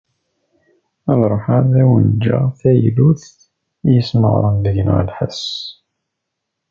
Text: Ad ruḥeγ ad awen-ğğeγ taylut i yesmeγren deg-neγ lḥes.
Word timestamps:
Ad 1.11 1.21
ruḥeγ 1.31 1.65
ad 1.69 1.73
awen-ğğeγ 1.81 2.49
taylut 2.59 3.21
i 3.87 3.89
yesmeγren 3.95 4.57
deg-neγ 4.63 4.99
lḥes. 5.09 5.41